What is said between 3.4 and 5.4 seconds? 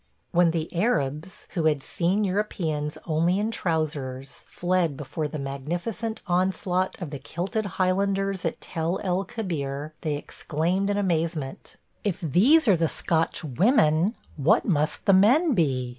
trousers fled before the